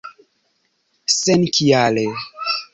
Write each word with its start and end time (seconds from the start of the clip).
senkiale 1.17 2.05